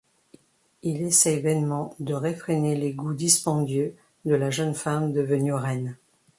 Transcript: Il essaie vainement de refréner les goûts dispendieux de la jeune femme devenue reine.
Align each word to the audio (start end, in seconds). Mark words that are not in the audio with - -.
Il 0.81 1.03
essaie 1.03 1.41
vainement 1.41 1.95
de 1.99 2.15
refréner 2.15 2.75
les 2.75 2.91
goûts 2.91 3.13
dispendieux 3.13 3.93
de 4.25 4.33
la 4.33 4.49
jeune 4.49 4.73
femme 4.73 5.13
devenue 5.13 5.53
reine. 5.53 5.95